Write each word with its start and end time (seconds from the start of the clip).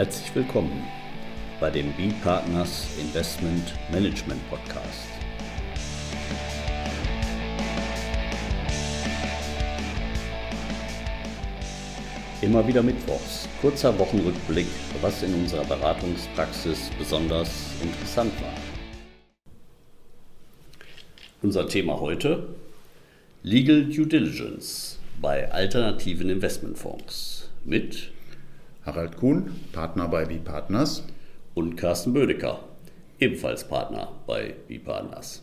Herzlich 0.00 0.34
willkommen 0.34 0.82
bei 1.60 1.68
dem 1.68 1.92
B-Partners 1.92 2.88
Investment 2.98 3.74
Management 3.92 4.40
Podcast. 4.48 5.10
Immer 12.40 12.66
wieder 12.66 12.82
Mittwochs, 12.82 13.46
kurzer 13.60 13.98
Wochenrückblick, 13.98 14.68
was 15.02 15.22
in 15.22 15.34
unserer 15.34 15.66
Beratungspraxis 15.66 16.88
besonders 16.98 17.50
interessant 17.82 18.32
war. 18.40 18.54
Unser 21.42 21.68
Thema 21.68 22.00
heute: 22.00 22.48
Legal 23.42 23.84
Due 23.84 24.06
Diligence 24.06 24.98
bei 25.20 25.52
alternativen 25.52 26.30
Investmentfonds 26.30 27.50
mit 27.66 28.12
Harald 28.84 29.16
Kuhn, 29.16 29.50
Partner 29.72 30.08
bei 30.08 30.24
B-Partners. 30.24 31.04
Und 31.54 31.76
Carsten 31.76 32.12
Bödecker, 32.12 32.60
ebenfalls 33.18 33.64
Partner 33.64 34.12
bei 34.26 34.54
B-Partners. 34.68 35.42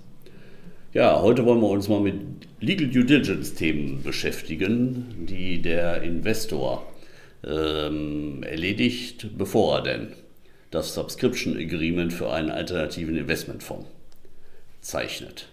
Ja, 0.94 1.22
heute 1.22 1.46
wollen 1.46 1.62
wir 1.62 1.70
uns 1.70 1.90
mal 1.90 2.00
mit 2.00 2.16
Legal 2.60 2.88
Due 2.88 3.06
Diligence 3.06 3.54
Themen 3.54 4.02
beschäftigen, 4.02 5.28
die 5.28 5.62
der 5.62 6.02
Investor 6.02 6.86
ähm, 7.46 8.42
erledigt, 8.44 9.38
bevor 9.38 9.78
er 9.78 9.84
denn 9.84 10.08
das 10.72 10.94
Subscription 10.94 11.56
Agreement 11.58 12.14
für 12.14 12.32
einen 12.32 12.50
alternativen 12.50 13.16
Investmentfonds 13.16 13.88
zeichnet. 14.82 15.50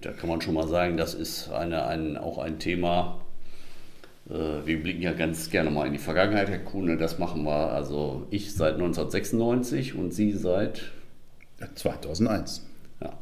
Da 0.00 0.12
kann 0.12 0.28
man 0.28 0.40
schon 0.40 0.54
mal 0.54 0.66
sagen, 0.66 0.96
das 0.96 1.14
ist 1.14 1.50
eine, 1.50 1.86
ein, 1.86 2.16
auch 2.16 2.38
ein 2.38 2.58
Thema, 2.58 3.23
wir 4.26 4.82
blicken 4.82 5.02
ja 5.02 5.12
ganz 5.12 5.50
gerne 5.50 5.70
mal 5.70 5.86
in 5.86 5.92
die 5.92 5.98
Vergangenheit, 5.98 6.48
Herr 6.48 6.58
Kuhne. 6.58 6.96
Das 6.96 7.18
machen 7.18 7.44
wir, 7.44 7.72
also 7.72 8.26
ich 8.30 8.54
seit 8.54 8.74
1996 8.74 9.94
und 9.94 10.14
Sie 10.14 10.32
seit 10.32 10.92
2001. 11.74 12.66
Ja, 13.02 13.12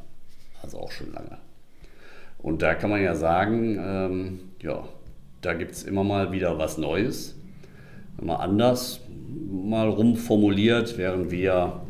also 0.62 0.78
auch 0.78 0.92
schon 0.92 1.12
lange. 1.12 1.39
Und 2.39 2.62
da 2.62 2.75
kann 2.75 2.91
man 2.91 3.03
ja 3.03 3.14
sagen, 3.14 3.78
ähm, 3.80 4.41
ja, 4.61 4.84
da 5.41 5.55
gibt 5.55 5.73
es 5.73 5.83
immer 5.83 6.05
mal 6.05 6.30
wieder 6.33 6.58
was 6.58 6.78
Neues. 6.78 7.34
Mal 8.20 8.36
anders 8.36 9.00
mal 9.50 9.89
rumformuliert, 9.89 10.98
während 10.98 11.30
wir 11.30 11.80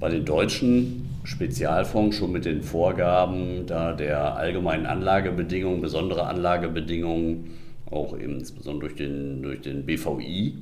bei 0.00 0.10
den 0.10 0.24
deutschen 0.24 1.08
Spezialfonds 1.24 2.16
schon 2.16 2.32
mit 2.32 2.44
den 2.44 2.62
Vorgaben 2.62 3.66
da 3.66 3.92
der 3.92 4.36
allgemeinen 4.36 4.86
Anlagebedingungen, 4.86 5.80
besondere 5.80 6.26
Anlagebedingungen 6.26 7.50
auch 7.90 8.18
eben 8.18 8.38
insbesondere 8.38 8.88
durch 8.88 8.96
den, 8.98 9.42
durch 9.42 9.60
den 9.60 9.86
BVI, 9.86 10.58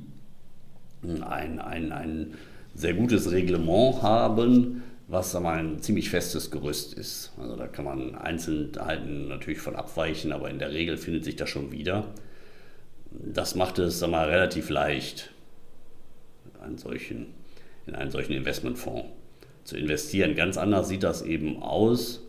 ein, 1.21 1.59
ein, 1.59 1.91
ein 1.91 2.33
sehr 2.73 2.93
gutes 2.93 3.31
Reglement 3.31 4.01
haben, 4.01 4.83
was 5.07 5.39
mal, 5.39 5.59
ein 5.59 5.81
ziemlich 5.81 6.09
festes 6.09 6.49
Gerüst 6.51 6.93
ist. 6.93 7.31
Also 7.39 7.55
da 7.55 7.67
kann 7.67 7.85
man 7.85 8.15
Einzelheiten 8.15 9.27
natürlich 9.27 9.59
von 9.59 9.75
abweichen, 9.75 10.31
aber 10.31 10.49
in 10.49 10.59
der 10.59 10.71
Regel 10.71 10.97
findet 10.97 11.23
sich 11.23 11.35
das 11.35 11.49
schon 11.49 11.71
wieder. 11.71 12.07
Das 13.11 13.55
macht 13.55 13.79
es 13.79 13.99
sag 13.99 14.09
mal, 14.09 14.29
relativ 14.29 14.69
leicht, 14.69 15.31
einen 16.61 16.77
solchen, 16.77 17.27
in 17.85 17.95
einen 17.95 18.11
solchen 18.11 18.33
Investmentfonds 18.33 19.07
zu 19.63 19.77
investieren. 19.77 20.35
Ganz 20.35 20.57
anders 20.57 20.87
sieht 20.87 21.03
das 21.03 21.21
eben 21.21 21.61
aus 21.61 22.21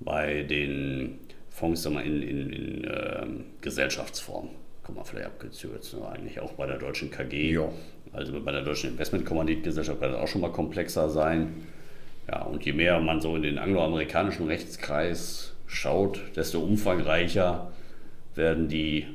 bei 0.00 0.42
den 0.42 1.18
Fonds 1.60 1.88
mal, 1.90 2.02
in, 2.02 2.22
in, 2.22 2.50
in 2.50 2.84
äh, 2.84 3.26
Gesellschaftsform. 3.60 4.48
Kann 4.82 4.94
man 4.94 5.04
vielleicht 5.04 5.26
abgekürzt, 5.26 5.94
ne? 5.94 6.08
eigentlich 6.08 6.40
auch 6.40 6.52
bei 6.52 6.66
der 6.66 6.78
deutschen 6.78 7.10
KG. 7.10 7.52
Ja. 7.52 7.68
Also 8.12 8.40
bei 8.40 8.50
der 8.50 8.62
deutschen 8.62 8.90
Investmentkommanditgesellschaft 8.92 10.00
kann 10.00 10.12
das 10.12 10.20
auch 10.20 10.26
schon 10.26 10.40
mal 10.40 10.52
komplexer 10.52 11.10
sein. 11.10 11.66
Ja, 12.28 12.42
und 12.42 12.64
je 12.64 12.72
mehr 12.72 12.98
man 13.00 13.20
so 13.20 13.36
in 13.36 13.42
den 13.42 13.58
angloamerikanischen 13.58 14.46
Rechtskreis 14.46 15.52
schaut, 15.66 16.22
desto 16.34 16.60
umfangreicher 16.60 17.70
werden 18.34 18.68
die 18.68 19.06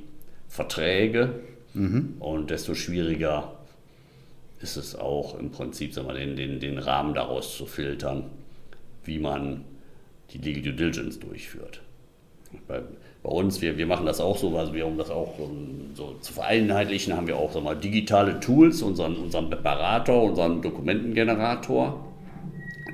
Verträge 0.48 1.40
mhm. 1.74 2.18
und 2.20 2.52
desto 2.52 2.76
schwieriger 2.76 3.58
ist 4.62 4.78
es 4.78 4.96
auch 4.96 5.38
im 5.40 5.52
Prinzip 5.52 5.94
sagen 5.94 6.08
wir, 6.08 6.14
den, 6.14 6.36
den, 6.36 6.60
den 6.60 6.78
Rahmen 6.78 7.14
daraus 7.16 7.58
zu 7.58 7.66
filtern, 7.66 8.26
wie 9.04 9.20
man 9.20 9.66
die 10.32 10.38
Legal 10.38 10.62
Due 10.62 10.74
Diligence 10.74 11.20
durchführt. 11.20 11.82
Bei, 12.68 12.82
bei, 13.24 13.30
uns, 13.30 13.62
wir, 13.62 13.78
wir 13.78 13.86
machen 13.86 14.06
das 14.06 14.20
auch 14.22 14.38
so, 14.38 14.58
also 14.58 14.74
wir, 14.74 14.86
um 14.86 14.98
das 14.98 15.10
auch 15.10 15.40
um, 15.40 15.92
so 15.94 16.16
zu 16.22 16.34
vereinheitlichen, 16.34 17.16
haben 17.16 17.28
wir 17.28 17.38
auch 17.38 17.52
sag 17.52 17.64
mal, 17.64 17.76
digitale 17.76 18.40
Tools, 18.40 18.82
unseren, 18.82 19.16
unseren 19.16 19.50
Berater, 19.50 20.22
unseren 20.22 20.62
Dokumentengenerator, 20.62 22.06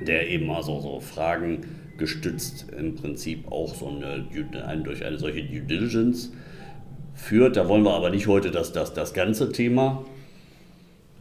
der 0.06 0.28
eben 0.28 0.50
also 0.50 0.80
so 0.80 1.00
Fragen 1.00 1.66
gestützt 1.98 2.66
im 2.76 2.96
Prinzip 2.96 3.50
auch 3.50 3.74
so 3.74 3.88
eine, 3.88 4.26
eine, 4.66 4.82
durch 4.82 5.04
eine 5.04 5.18
solche 5.18 5.44
Due 5.44 5.60
Diligence 5.60 6.32
führt. 7.14 7.56
Da 7.56 7.68
wollen 7.68 7.84
wir 7.84 7.94
aber 7.94 8.10
nicht 8.10 8.26
heute 8.26 8.50
das, 8.50 8.72
das, 8.72 8.94
das 8.94 9.14
ganze 9.14 9.52
Thema, 9.52 10.04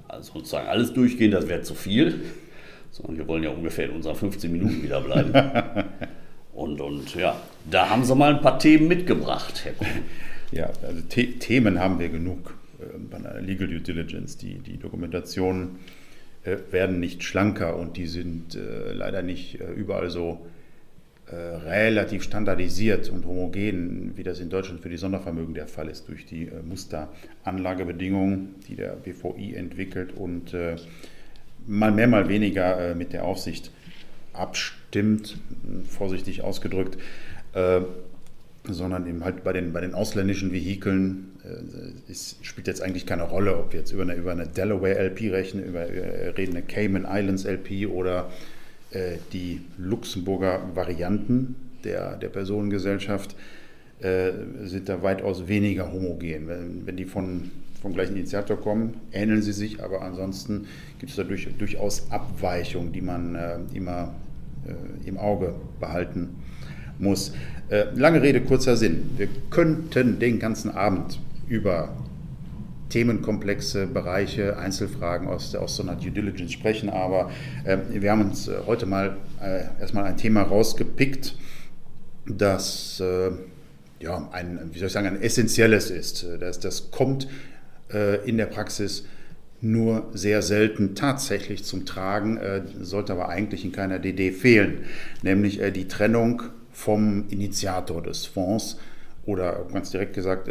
also 0.07 0.33
sozusagen 0.33 0.67
alles 0.67 0.93
durchgehen, 0.93 1.31
das 1.31 1.47
wäre 1.47 1.61
zu 1.61 1.75
viel, 1.75 2.21
sondern 2.91 3.17
wir 3.17 3.27
wollen 3.27 3.43
ja 3.43 3.49
ungefähr 3.49 3.85
in 3.85 3.91
unseren 3.91 4.15
15 4.15 4.51
Minuten 4.51 4.83
wieder 4.83 5.01
bleiben. 5.01 5.33
Und, 6.61 6.79
und 6.79 7.15
ja, 7.15 7.41
da 7.71 7.89
haben 7.89 8.03
Sie 8.03 8.13
mal 8.15 8.35
ein 8.35 8.41
paar 8.41 8.59
Themen 8.59 8.87
mitgebracht, 8.87 9.65
Herr 9.65 9.73
Kuhn. 9.73 9.87
Ja, 10.51 10.69
also 10.85 11.01
The 11.09 11.39
Themen 11.39 11.79
haben 11.79 11.97
wir 11.97 12.09
genug 12.09 12.53
äh, 12.79 12.97
bei 13.09 13.17
einer 13.17 13.39
Legal 13.39 13.69
Due 13.69 13.79
Diligence. 13.79 14.37
Die, 14.37 14.55
die 14.55 14.77
Dokumentationen 14.77 15.79
äh, 16.43 16.57
werden 16.71 16.99
nicht 16.99 17.23
schlanker 17.23 17.77
und 17.77 17.95
die 17.95 18.05
sind 18.05 18.55
äh, 18.55 18.91
leider 18.91 19.21
nicht 19.21 19.61
äh, 19.61 19.71
überall 19.71 20.09
so 20.09 20.45
äh, 21.27 21.35
relativ 21.35 22.21
standardisiert 22.21 23.09
und 23.09 23.25
homogen, 23.25 24.11
wie 24.17 24.23
das 24.23 24.41
in 24.41 24.49
Deutschland 24.49 24.81
für 24.81 24.89
die 24.89 24.97
Sondervermögen 24.97 25.53
der 25.53 25.67
Fall 25.67 25.87
ist, 25.87 26.09
durch 26.09 26.25
die 26.25 26.47
äh, 26.47 26.61
Musteranlagebedingungen, 26.61 28.55
die 28.67 28.75
der 28.75 28.97
BVI 28.97 29.55
entwickelt 29.55 30.11
und 30.13 30.53
mal 31.65 31.91
mehr, 31.91 32.07
mal 32.07 32.27
weniger 32.27 32.93
mit 32.93 33.13
der 33.13 33.23
Aufsicht 33.23 33.71
abstimmt, 34.33 34.80
vorsichtig 35.89 36.43
ausgedrückt, 36.43 36.97
äh, 37.53 37.81
sondern 38.63 39.07
eben 39.07 39.23
halt 39.23 39.43
bei 39.43 39.53
den, 39.53 39.73
bei 39.73 39.81
den 39.81 39.93
ausländischen 39.93 40.51
Vehikeln 40.51 41.31
äh, 41.43 42.11
ist, 42.11 42.45
spielt 42.45 42.67
jetzt 42.67 42.81
eigentlich 42.81 43.05
keine 43.05 43.23
Rolle, 43.23 43.57
ob 43.57 43.73
wir 43.73 43.79
jetzt 43.79 43.91
über 43.91 44.03
eine, 44.03 44.13
über 44.15 44.31
eine 44.31 44.47
Delaware 44.47 44.99
LP 44.99 45.31
rechnen, 45.31 45.65
über, 45.65 45.81
äh, 45.81 46.29
reden 46.29 46.55
eine 46.55 46.65
Cayman 46.65 47.07
Islands 47.09 47.45
LP 47.45 47.87
oder 47.87 48.29
äh, 48.91 49.17
die 49.33 49.61
Luxemburger 49.77 50.61
Varianten 50.75 51.55
der, 51.83 52.17
der 52.17 52.29
Personengesellschaft 52.29 53.35
äh, 53.99 54.31
sind 54.63 54.89
da 54.89 55.01
weitaus 55.01 55.47
weniger 55.47 55.91
homogen. 55.91 56.47
Wenn, 56.47 56.85
wenn 56.85 56.97
die 56.97 57.05
von 57.05 57.51
vom 57.81 57.93
gleichen 57.93 58.15
Initiator 58.15 58.57
kommen, 58.57 58.93
ähneln 59.11 59.41
sie 59.41 59.53
sich, 59.53 59.83
aber 59.83 60.01
ansonsten 60.03 60.67
gibt 60.99 61.09
es 61.09 61.15
da 61.15 61.23
durch, 61.23 61.47
durchaus 61.57 62.11
Abweichungen, 62.11 62.93
die 62.93 63.01
man 63.01 63.35
äh, 63.35 63.57
immer 63.73 64.13
im 65.05 65.17
Auge 65.17 65.55
behalten 65.79 66.35
muss. 66.99 67.33
Äh, 67.69 67.85
lange 67.95 68.21
Rede, 68.21 68.41
kurzer 68.41 68.77
Sinn. 68.77 69.11
Wir 69.17 69.27
könnten 69.49 70.19
den 70.19 70.39
ganzen 70.39 70.71
Abend 70.71 71.19
über 71.47 71.95
Themenkomplexe, 72.89 73.87
Bereiche, 73.87 74.57
Einzelfragen 74.57 75.27
aus, 75.27 75.55
aus 75.55 75.77
so 75.77 75.83
einer 75.83 75.95
Due 75.95 76.11
Diligence 76.11 76.51
sprechen, 76.51 76.89
aber 76.89 77.31
äh, 77.63 77.77
wir 77.89 78.11
haben 78.11 78.21
uns 78.21 78.47
äh, 78.47 78.57
heute 78.67 78.85
mal 78.85 79.17
äh, 79.41 79.63
erstmal 79.79 80.03
ein 80.03 80.17
Thema 80.17 80.41
rausgepickt, 80.43 81.35
das 82.25 82.99
äh, 82.99 83.31
ja, 84.01 84.29
ein, 84.31 84.59
wie 84.71 84.79
soll 84.79 84.87
ich 84.87 84.93
sagen, 84.93 85.07
ein 85.07 85.21
essentielles 85.21 85.89
ist. 85.89 86.25
Das, 86.39 86.59
das 86.59 86.91
kommt 86.91 87.27
äh, 87.93 88.27
in 88.27 88.37
der 88.37 88.47
Praxis 88.47 89.05
nur 89.61 90.09
sehr 90.13 90.41
selten 90.41 90.95
tatsächlich 90.95 91.63
zum 91.63 91.85
Tragen, 91.85 92.37
äh, 92.37 92.63
sollte 92.81 93.13
aber 93.13 93.29
eigentlich 93.29 93.63
in 93.63 93.71
keiner 93.71 93.99
DD 93.99 94.31
fehlen, 94.31 94.85
nämlich 95.21 95.61
äh, 95.61 95.71
die 95.71 95.87
Trennung 95.87 96.43
vom 96.71 97.25
Initiator 97.29 98.01
des 98.01 98.25
Fonds 98.25 98.77
oder 99.25 99.65
ganz 99.71 99.91
direkt 99.91 100.13
gesagt 100.13 100.49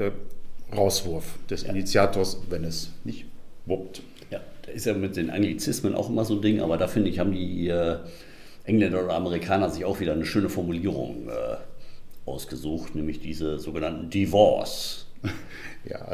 Rauswurf 0.74 1.38
des 1.48 1.64
Initiators, 1.64 2.38
wenn 2.48 2.64
es 2.64 2.90
nicht 3.04 3.26
wuppt. 3.66 4.02
Ja, 4.30 4.40
da 4.62 4.72
ist 4.72 4.86
ja 4.86 4.94
mit 4.94 5.16
den 5.16 5.30
Anglizismen 5.30 5.94
auch 5.94 6.08
immer 6.08 6.24
so 6.24 6.36
ein 6.36 6.42
Ding, 6.42 6.60
aber 6.60 6.76
da 6.76 6.86
finde 6.86 7.10
ich, 7.10 7.18
haben 7.18 7.32
die 7.32 7.68
äh, 7.68 7.96
Engländer 8.64 9.04
oder 9.04 9.14
Amerikaner 9.14 9.70
sich 9.70 9.84
auch 9.84 10.00
wieder 10.00 10.12
eine 10.12 10.24
schöne 10.24 10.48
Formulierung 10.48 11.28
äh, 11.28 11.56
ausgesucht, 12.28 12.94
nämlich 12.94 13.20
diese 13.20 13.58
sogenannten 13.58 14.10
Divorce. 14.10 15.06
Ja, 15.84 16.06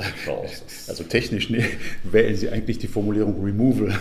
also 0.86 1.04
technisch 1.04 1.50
ne, 1.50 1.64
wählen 2.04 2.36
Sie 2.36 2.48
eigentlich 2.48 2.78
die 2.78 2.86
Formulierung 2.86 3.42
Removal 3.44 3.98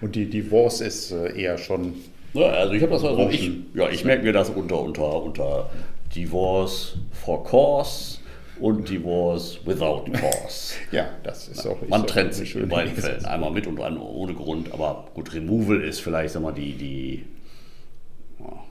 und 0.00 0.14
die 0.14 0.26
Divorce 0.28 0.80
ist 0.80 1.12
äh, 1.12 1.40
eher 1.40 1.58
schon. 1.58 1.94
Ja, 2.34 2.46
also 2.46 2.74
ich 2.74 2.82
habe 2.82 2.92
das 2.92 3.04
also, 3.04 3.28
ich, 3.30 3.50
ja, 3.74 3.88
ich 3.88 4.04
merke 4.04 4.24
mir 4.24 4.32
das 4.32 4.50
unter, 4.50 4.80
unter, 4.80 5.22
unter 5.22 5.70
Divorce 6.14 6.96
for 7.12 7.44
Cause 7.44 8.18
und 8.60 8.88
Divorce 8.88 9.58
without 9.64 10.04
cause. 10.12 10.74
ja, 10.92 11.10
das 11.22 11.48
ist 11.48 11.66
auch. 11.66 11.78
Man 11.88 12.02
ist 12.02 12.10
trennt 12.10 12.30
auch 12.30 12.36
sich 12.36 12.54
in 12.54 12.68
beiden 12.68 12.94
Fällen. 12.94 13.24
Einmal 13.24 13.50
mit 13.50 13.66
und 13.66 13.80
einmal 13.80 14.02
ohne 14.02 14.34
Grund. 14.34 14.72
Aber 14.72 15.08
gut, 15.14 15.32
Removal 15.32 15.82
ist 15.82 16.00
vielleicht 16.00 16.34
sag 16.34 16.42
mal, 16.42 16.52
die, 16.52 16.74
die 16.74 17.24
ja, 18.38 18.64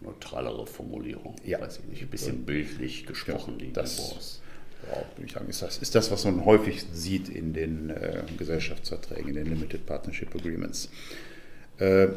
neutralere 0.00 0.66
Formulierung. 0.66 1.36
Ja. 1.44 1.60
Weiß 1.60 1.78
ich 1.78 1.88
nicht, 1.88 2.02
ein 2.02 2.08
bisschen 2.08 2.44
bildlich 2.44 3.06
gesprochen, 3.06 3.54
Ja, 3.58 3.66
die 3.66 3.72
Divorce. 3.72 4.42
Sagen, 5.32 5.48
ist 5.48 5.62
das, 5.62 5.78
ist 5.78 5.94
das, 5.94 6.10
was 6.10 6.24
man 6.24 6.44
häufig 6.44 6.84
sieht 6.92 7.28
in 7.28 7.52
den 7.52 7.90
äh, 7.90 8.22
Gesellschaftsverträgen, 8.38 9.28
in 9.28 9.34
den 9.34 9.46
Limited 9.46 9.86
Partnership 9.86 10.34
Agreements. 10.34 10.88
Äh, 11.78 12.08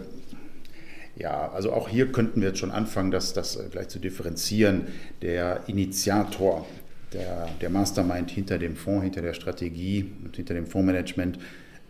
ja, 1.16 1.52
also 1.52 1.74
auch 1.74 1.90
hier 1.90 2.12
könnten 2.12 2.42
wir 2.42 2.50
jetzt 2.50 2.60
schon 2.60 2.72
anfangen, 2.72 3.12
das, 3.12 3.34
das 3.34 3.56
äh, 3.56 3.68
gleich 3.70 3.90
zu 3.90 4.00
differenzieren. 4.00 4.88
Der 5.22 5.62
Initiator, 5.68 6.66
der, 7.14 7.50
der 7.60 7.70
Mastermind 7.70 8.32
hinter 8.32 8.58
dem 8.58 8.76
Fonds, 8.76 9.04
hinter 9.04 9.22
der 9.22 9.34
Strategie 9.34 10.12
und 10.24 10.36
hinter 10.36 10.54
dem 10.54 10.66
Fondsmanagement 10.66 11.40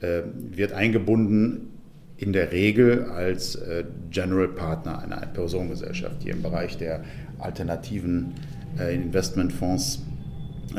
äh, 0.02 0.22
wird 0.34 0.74
eingebunden 0.74 1.74
in 2.18 2.34
der 2.34 2.52
Regel 2.52 3.06
als 3.06 3.56
äh, 3.56 3.86
General 4.10 4.50
Partner 4.50 5.00
einer 5.00 5.26
Personengesellschaft, 5.28 6.24
die 6.24 6.30
im 6.30 6.42
Bereich 6.42 6.78
der 6.78 7.04
alternativen 7.38 8.34
äh, 8.78 8.94
Investmentfonds, 8.94 9.96
äh, 9.98 10.09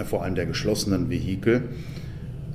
vor 0.04 0.22
allem 0.22 0.34
der 0.34 0.46
geschlossenen 0.46 1.10
Vehikel, 1.10 1.68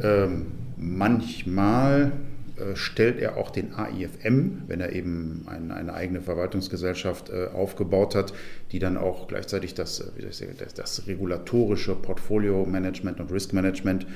ähm, 0.01 0.47
manchmal 0.77 2.11
äh, 2.57 2.75
stellt 2.75 3.19
er 3.19 3.37
auch 3.37 3.51
den 3.51 3.73
AIFM, 3.73 4.63
wenn 4.67 4.79
er 4.79 4.93
eben 4.93 5.43
ein, 5.47 5.71
eine 5.71 5.93
eigene 5.93 6.21
Verwaltungsgesellschaft 6.21 7.29
äh, 7.29 7.47
aufgebaut 7.53 8.15
hat, 8.15 8.33
die 8.71 8.79
dann 8.79 8.97
auch 8.97 9.27
gleichzeitig 9.27 9.73
das, 9.73 9.99
äh, 9.99 10.31
sagen, 10.31 10.53
das, 10.57 10.73
das 10.73 11.07
regulatorische 11.07 11.95
Portfolio-Management 11.95 13.19
und 13.19 13.31
Risk-Management 13.31 14.07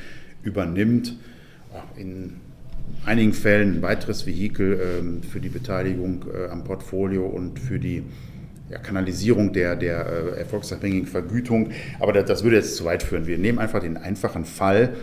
übernimmt. 0.43 1.17
Ja, 1.73 1.83
In 2.01 2.37
einigen 3.05 3.33
Fällen 3.33 3.75
ein 3.75 3.81
weiteres 3.81 4.25
Vehikel 4.25 4.79
ähm, 4.81 5.21
für 5.21 5.41
die 5.41 5.49
Beteiligung 5.49 6.25
äh, 6.33 6.49
am 6.49 6.63
Portfolio 6.63 7.25
und 7.25 7.59
für 7.59 7.77
die 7.79 8.03
ja, 8.69 8.77
Kanalisierung 8.79 9.53
der, 9.53 9.75
der 9.75 10.05
äh, 10.05 10.39
erfolgsabhängigen 10.39 11.07
Vergütung. 11.07 11.71
Aber 11.99 12.13
das, 12.13 12.25
das 12.25 12.43
würde 12.43 12.57
jetzt 12.57 12.75
zu 12.75 12.85
weit 12.85 13.03
führen. 13.03 13.27
Wir 13.27 13.37
nehmen 13.37 13.59
einfach 13.59 13.81
den 13.81 13.97
einfachen 13.97 14.45
Fall. 14.45 14.95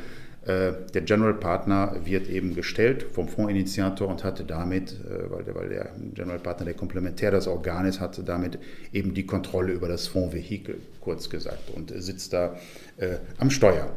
Äh, 0.46 0.72
der 0.94 1.02
General 1.02 1.34
Partner 1.34 1.96
wird 2.04 2.28
eben 2.28 2.54
gestellt 2.54 3.06
vom 3.12 3.26
Fondsinitiator 3.26 4.06
und 4.06 4.22
hatte 4.22 4.44
damit, 4.44 4.92
äh, 4.92 5.28
weil, 5.28 5.42
der, 5.42 5.54
weil 5.56 5.68
der 5.68 5.90
General 6.14 6.38
Partner 6.38 6.66
der 6.66 6.74
komplementär 6.74 7.32
das 7.32 7.48
Organ 7.48 7.84
ist, 7.84 7.98
hatte 7.98 8.22
damit 8.22 8.58
eben 8.92 9.12
die 9.12 9.26
Kontrolle 9.26 9.72
über 9.72 9.88
das 9.88 10.06
Fondsvehikel, 10.06 10.76
kurz 11.00 11.28
gesagt, 11.28 11.70
und 11.74 11.92
sitzt 11.96 12.32
da 12.32 12.56
äh, 12.96 13.16
am 13.38 13.50
Steuer. 13.50 13.90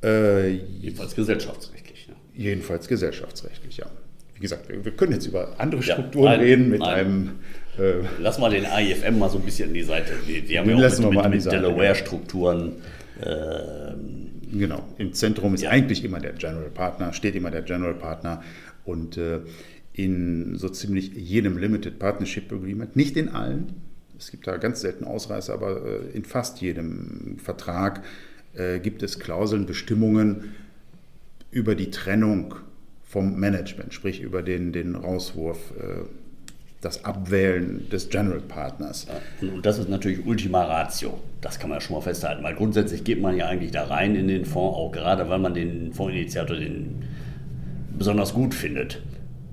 Jedenfalls 0.00 1.16
gesellschaftsrechtlich. 1.16 2.08
Ne? 2.08 2.14
Jedenfalls 2.32 2.86
gesellschaftsrechtlich, 2.86 3.78
ja. 3.78 3.86
Wie 4.38 4.42
gesagt, 4.42 4.68
wir, 4.68 4.92
können 4.92 5.12
jetzt 5.12 5.26
über 5.26 5.54
andere 5.58 5.82
Ja, 5.82 5.94
Strukturen 5.94 6.26
nein, 6.26 6.40
reden 6.40 6.68
mit 6.70 6.80
nein. 6.80 6.88
einem. 6.94 7.30
Äh, 7.78 8.04
Lass 8.20 8.38
mal 8.38 8.50
den 8.50 8.66
AIFM 8.66 9.18
mal 9.18 9.30
so 9.30 9.38
ein 9.38 9.44
bisschen 9.44 9.68
an 9.68 9.74
die 9.74 9.82
Seite. 9.82 10.12
Die, 10.26 10.42
die 10.42 10.58
haben 10.58 10.68
ja 10.68 10.76
auch 10.76 10.98
mit, 10.98 11.10
mit, 11.24 11.30
mit 11.30 11.44
Delaware-Strukturen. 11.44 12.72
ähm, 13.22 14.30
genau, 14.52 14.84
im 14.98 15.12
Zentrum 15.12 15.54
ist 15.54 15.62
Ja. 15.62 15.70
eigentlich 15.70 16.04
immer 16.04 16.20
der 16.20 16.32
General 16.32 16.70
Partner, 16.70 17.12
steht 17.12 17.34
immer 17.34 17.50
der 17.50 17.62
General 17.62 17.94
Partner 17.94 18.42
und 18.84 19.16
äh, 19.16 19.40
in 19.92 20.56
so 20.56 20.68
ziemlich 20.68 21.12
jedem 21.14 21.58
Limited 21.58 21.98
Partnership 21.98 22.52
Agreement, 22.52 22.94
nicht 22.96 23.16
in 23.16 23.28
allen, 23.30 23.74
es 24.16 24.30
gibt 24.30 24.46
da 24.46 24.56
ganz 24.56 24.80
selten 24.80 25.04
Ausreißer, 25.04 25.52
aber 25.52 25.84
äh, 25.84 26.16
in 26.16 26.24
fast 26.24 26.60
jedem 26.60 27.36
Vertrag 27.38 28.02
äh, 28.54 28.78
gibt 28.78 29.02
es 29.02 29.18
Klauseln, 29.18 29.66
Bestimmungen 29.66 30.54
über 31.50 31.74
die 31.74 31.90
Trennung 31.90 32.54
vom 33.02 33.38
Management, 33.38 33.94
sprich 33.94 34.20
über 34.20 34.42
den, 34.42 34.72
den 34.72 34.94
Rauswurf, 34.94 35.72
äh, 35.78 36.02
das 36.80 37.04
Abwählen 37.04 37.88
des 37.90 38.08
General 38.08 38.40
Partners. 38.40 39.06
Und, 39.40 39.48
und 39.54 39.66
das 39.66 39.78
ist 39.78 39.88
natürlich 39.88 40.24
Ultima 40.26 40.62
Ratio. 40.64 41.18
Das 41.40 41.58
kann 41.58 41.70
man 41.70 41.78
ja 41.78 41.80
schon 41.80 41.96
mal 41.96 42.02
festhalten, 42.02 42.42
weil 42.44 42.54
grundsätzlich 42.54 43.02
geht 43.04 43.20
man 43.20 43.36
ja 43.36 43.46
eigentlich 43.46 43.72
da 43.72 43.84
rein 43.84 44.14
in 44.14 44.28
den 44.28 44.44
Fonds, 44.44 44.76
auch 44.76 44.92
gerade 44.92 45.28
weil 45.28 45.38
man 45.40 45.54
den 45.54 45.92
Fondsinitiator 45.92 46.56
den 46.56 47.04
besonders 47.96 48.32
gut 48.32 48.54
findet, 48.54 49.02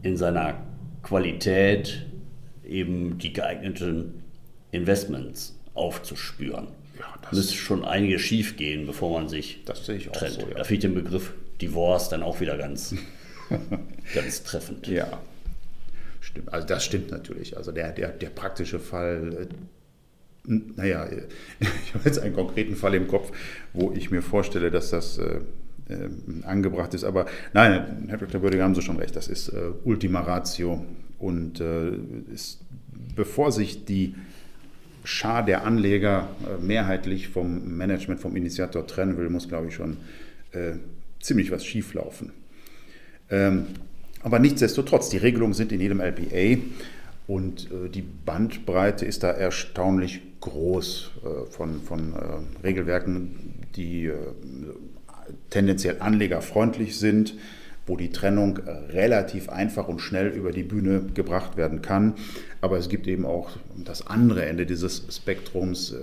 in 0.04 0.18
seiner 0.18 0.56
Qualität 1.01 2.06
eben 2.63 3.18
die 3.18 3.33
geeigneten 3.33 4.24
Investments 4.71 5.57
aufzuspüren. 5.74 6.68
Ja, 7.00 7.06
das- 7.24 7.33
Müsste 7.33 7.54
schon 7.56 7.83
einiges 7.86 8.21
schief 8.21 8.56
gehen, 8.57 8.86
bevor 8.86 9.19
man 9.19 9.30
sich 9.30 9.63
Das 9.66 9.86
sehe 9.86 9.95
ich 9.95 10.10
auch 10.10 10.13
trennt. 10.13 10.33
so, 10.33 10.42
ja. 10.42 10.56
Da 10.57 10.63
finde 10.63 10.74
ich 10.74 10.80
den 10.81 10.94
Begriff 10.94 11.33
Divorce 11.62 12.10
dann 12.10 12.21
auch 12.24 12.39
wieder 12.39 12.57
ganz, 12.57 12.95
ganz 14.13 14.44
treffend. 14.44 14.88
Ja, 14.88 15.07
stimmt. 16.25 16.54
Also 16.54 16.68
das 16.68 16.83
stimmt 16.83 17.12
natürlich. 17.12 17.56
Also 17.56 17.72
der, 17.72 17.92
der, 17.92 18.10
der 18.10 18.30
praktische 18.30 18.80
Fall, 18.80 19.48
äh, 20.48 20.54
naja, 20.75 21.06
äh, 21.06 21.24
ich 21.60 21.94
habe 21.94 22.06
jetzt 22.06 22.19
einen 22.19 22.36
konkreten 22.36 22.75
Fall 22.75 22.95
im 22.95 23.07
Kopf, 23.07 23.31
wo 23.74 23.92
ich 23.92 24.12
mir 24.12 24.22
vorstelle, 24.22 24.72
dass 24.72 24.89
das 24.89 25.18
äh, 25.18 25.39
äh, 25.89 26.10
angebracht 26.44 26.94
ist. 26.94 27.04
Aber 27.04 27.27
nein, 27.54 28.06
Herr 28.07 28.18
Dr. 28.18 28.42
Bödige, 28.42 28.63
haben 28.63 28.75
Sie 28.75 28.81
schon 28.81 28.98
recht, 28.98 29.16
das 29.16 29.27
ist 29.27 29.51
Ultima 29.83 30.22
Ratio. 30.22 30.86
Und 31.18 31.62
ist, 32.33 32.60
bevor 33.16 33.51
sich 33.51 33.86
die 33.86 34.16
Schar 35.06 35.45
der 35.45 35.63
Anleger 35.63 36.28
mehrheitlich 36.60 37.30
vom 37.30 37.78
Management, 37.78 38.19
vom 38.19 38.36
Initiator 38.36 38.86
trennen 38.86 39.18
will, 39.18 39.30
muss, 39.30 39.48
glaube 39.48 39.68
ich, 39.68 39.75
schon 39.75 39.98
ziemlich 41.21 41.51
was 41.51 41.66
schieflaufen. 41.66 42.31
Ähm, 43.30 43.68
aber 44.24 44.40
nichtsdestotrotz, 44.40 45.10
die 45.10 45.18
Regelungen 45.18 45.54
sind 45.54 45.72
in 45.72 45.82
jedem 45.82 46.02
LPA 46.02 46.62
und 47.28 47.72
äh, 47.72 47.90
die 47.90 48.02
Bandbreite 48.02 49.06
ist 49.06 49.24
da 49.24 49.32
erstaunlich 49.32 50.22
groß 50.42 51.12
äh, 51.24 51.52
von, 51.52 51.82
von 51.82 52.14
äh, 52.14 52.64
Regelwerken, 52.66 53.66
die 53.76 54.06
äh, 54.06 54.16
tendenziell 55.50 55.98
anlegerfreundlich 56.00 56.98
sind, 57.00 57.36
wo 57.88 57.98
die 57.98 58.12
Trennung 58.12 58.60
relativ 58.90 59.50
einfach 59.50 59.88
und 59.88 60.00
schnell 60.00 60.30
über 60.30 60.52
die 60.52 60.64
Bühne 60.64 61.04
gebracht 61.14 61.56
werden 61.56 61.84
kann. 61.84 62.16
Aber 62.62 62.78
es 62.78 62.90
gibt 62.90 63.08
eben 63.08 63.26
auch 63.26 63.52
das 63.76 64.08
andere 64.08 64.46
Ende 64.46 64.66
dieses 64.66 65.06
Spektrums, 65.10 65.92
äh, 65.92 65.95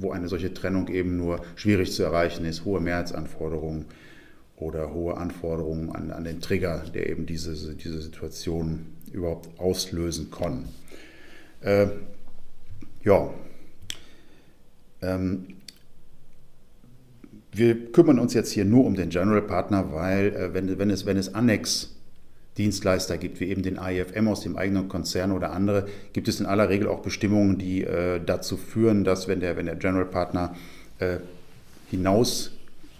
wo 0.00 0.12
eine 0.12 0.28
solche 0.28 0.54
Trennung 0.54 0.88
eben 0.88 1.16
nur 1.16 1.40
schwierig 1.56 1.92
zu 1.92 2.04
erreichen 2.04 2.44
ist, 2.44 2.64
hohe 2.64 2.80
Mehrheitsanforderungen 2.80 3.86
oder 4.60 4.92
hohe 4.92 5.16
Anforderungen 5.16 5.90
an, 5.90 6.10
an 6.10 6.24
den 6.24 6.40
Trigger, 6.40 6.84
der 6.92 7.08
eben 7.08 7.26
diese, 7.26 7.74
diese 7.74 8.00
Situation 8.00 8.86
überhaupt 9.12 9.48
auslösen 9.58 10.30
kann. 10.30 10.64
Äh, 11.60 11.86
ja, 13.04 13.30
ähm, 15.02 15.46
wir 17.52 17.92
kümmern 17.92 18.18
uns 18.18 18.34
jetzt 18.34 18.52
hier 18.52 18.64
nur 18.64 18.84
um 18.84 18.94
den 18.94 19.10
General 19.10 19.42
Partner, 19.42 19.92
weil 19.92 20.34
äh, 20.34 20.54
wenn, 20.54 20.78
wenn, 20.78 20.90
es, 20.90 21.06
wenn 21.06 21.16
es 21.16 21.34
Annex-Dienstleister 21.34 23.18
gibt, 23.18 23.40
wie 23.40 23.46
eben 23.46 23.62
den 23.62 23.78
AIFM 23.78 24.28
aus 24.28 24.40
dem 24.40 24.56
eigenen 24.56 24.88
Konzern 24.88 25.32
oder 25.32 25.52
andere, 25.52 25.88
gibt 26.12 26.28
es 26.28 26.40
in 26.40 26.46
aller 26.46 26.68
Regel 26.68 26.88
auch 26.88 27.00
Bestimmungen, 27.00 27.58
die 27.58 27.84
äh, 27.84 28.20
dazu 28.24 28.56
führen, 28.56 29.04
dass 29.04 29.28
wenn 29.28 29.40
der, 29.40 29.56
wenn 29.56 29.66
der 29.66 29.76
General 29.76 30.06
Partner 30.06 30.54
äh, 30.98 31.18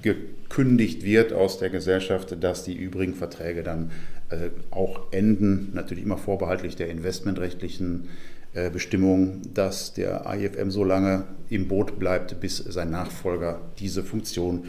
hinausgekündigt 0.03 1.03
wird 1.05 1.33
aus 1.33 1.59
der 1.59 1.71
Gesellschaft, 1.71 2.37
dass 2.43 2.65
die 2.65 2.75
übrigen 2.75 3.15
Verträge 3.15 3.63
dann 3.63 3.91
äh, 4.31 4.51
auch 4.71 5.13
enden, 5.13 5.71
natürlich 5.75 6.05
immer 6.05 6.19
vorbehaltlich 6.19 6.77
der 6.77 6.89
investmentrechtlichen 6.89 8.09
äh, 8.55 8.71
Bestimmung, 8.71 9.43
dass 9.55 9.95
der 9.95 10.27
AIFM 10.27 10.71
so 10.71 10.85
lange 10.85 11.25
im 11.51 11.69
Boot 11.69 11.99
bleibt, 11.99 12.41
bis 12.41 12.59
sein 12.59 12.91
Nachfolger 12.91 13.61
diese 13.79 14.03
Funktion 14.03 14.65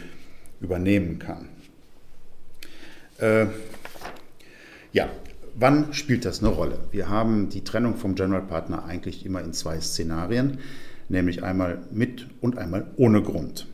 übernehmen 0.62 1.20
kann. 1.20 1.50
Äh, 3.20 3.48
ja, 4.92 5.10
wann 5.56 5.94
spielt 5.94 6.26
das 6.26 6.40
eine 6.40 6.50
Rolle? 6.50 6.80
Wir 6.92 7.10
haben 7.10 7.50
die 7.50 7.64
Trennung 7.64 7.96
vom 7.96 8.16
General 8.16 8.42
Partner 8.42 8.86
eigentlich 8.86 9.26
immer 9.26 9.42
in 9.42 9.54
zwei 9.54 9.80
Szenarien, 9.80 10.60
nämlich 11.10 11.44
einmal 11.44 11.80
mit 11.92 12.28
und 12.42 12.58
einmal 12.58 12.88
ohne 12.98 13.22
Grund. 13.22 13.68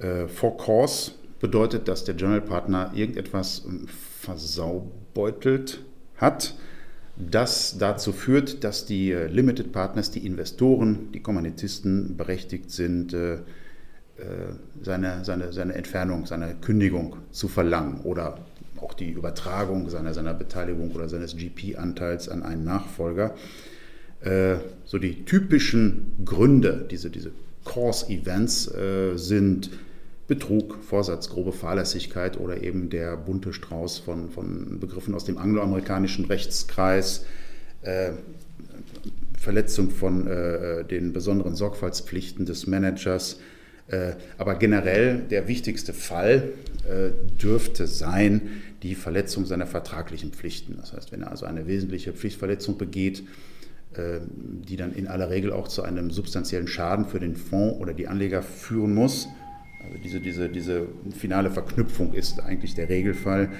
Äh, 0.00 0.28
for 0.28 0.56
cause 0.56 1.12
bedeutet, 1.40 1.88
dass 1.88 2.04
der 2.04 2.14
General 2.14 2.40
Partner 2.40 2.92
irgendetwas 2.94 3.64
ähm, 3.66 3.86
versaubeutelt 3.88 5.82
hat, 6.16 6.54
das 7.16 7.78
dazu 7.78 8.12
führt, 8.12 8.62
dass 8.62 8.86
die 8.86 9.10
äh, 9.10 9.26
Limited 9.26 9.72
Partners, 9.72 10.10
die 10.10 10.24
Investoren, 10.24 11.10
die 11.12 11.20
Kommanditisten 11.20 12.16
berechtigt 12.16 12.70
sind, 12.70 13.12
äh, 13.12 13.38
seine, 14.82 15.24
seine, 15.24 15.52
seine 15.52 15.74
Entfernung, 15.74 16.26
seine 16.26 16.56
Kündigung 16.56 17.18
zu 17.30 17.46
verlangen 17.46 18.00
oder 18.00 18.38
auch 18.80 18.92
die 18.94 19.10
Übertragung 19.10 19.88
seiner, 19.88 20.12
seiner 20.12 20.34
Beteiligung 20.34 20.90
oder 20.90 21.08
seines 21.08 21.36
GP-Anteils 21.36 22.28
an 22.28 22.42
einen 22.42 22.64
Nachfolger. 22.64 23.36
So 24.84 24.98
die 24.98 25.24
typischen 25.24 26.16
Gründe, 26.24 26.84
diese, 26.90 27.10
diese 27.10 27.30
Cause 27.64 28.08
Events 28.08 28.66
äh, 28.74 29.16
sind 29.16 29.70
Betrug, 30.28 30.76
Vorsatz, 30.84 31.30
grobe 31.30 31.52
Fahrlässigkeit 31.52 32.38
oder 32.38 32.62
eben 32.62 32.90
der 32.90 33.16
bunte 33.16 33.54
Strauß 33.54 33.98
von, 33.98 34.30
von 34.30 34.78
Begriffen 34.78 35.14
aus 35.14 35.24
dem 35.24 35.38
angloamerikanischen 35.38 36.26
Rechtskreis, 36.26 37.24
äh, 37.80 38.12
Verletzung 39.38 39.90
von 39.90 40.26
äh, 40.26 40.84
den 40.84 41.14
besonderen 41.14 41.54
Sorgfaltspflichten 41.54 42.44
des 42.44 42.66
Managers. 42.66 43.40
Äh, 43.86 44.12
aber 44.36 44.56
generell 44.56 45.20
der 45.30 45.48
wichtigste 45.48 45.94
Fall 45.94 46.50
äh, 46.86 47.10
dürfte 47.40 47.86
sein 47.86 48.42
die 48.82 48.94
Verletzung 48.94 49.46
seiner 49.46 49.66
vertraglichen 49.66 50.32
Pflichten. 50.32 50.76
Das 50.78 50.92
heißt, 50.92 51.10
wenn 51.10 51.22
er 51.22 51.30
also 51.30 51.46
eine 51.46 51.66
wesentliche 51.66 52.12
Pflichtverletzung 52.12 52.76
begeht, 52.76 53.22
äh, 53.94 54.20
die 54.28 54.76
dann 54.76 54.92
in 54.92 55.06
aller 55.06 55.30
Regel 55.30 55.52
auch 55.52 55.68
zu 55.68 55.82
einem 55.82 56.10
substanziellen 56.10 56.68
Schaden 56.68 57.06
für 57.06 57.18
den 57.18 57.34
Fonds 57.34 57.80
oder 57.80 57.94
die 57.94 58.08
Anleger 58.08 58.42
führen 58.42 58.92
muss, 58.92 59.28
also 59.88 59.98
diese, 60.02 60.20
diese, 60.20 60.48
diese 60.48 60.86
finale 61.16 61.50
Verknüpfung 61.50 62.12
ist 62.14 62.40
eigentlich 62.40 62.74
der 62.74 62.88
Regelfall, 62.88 63.50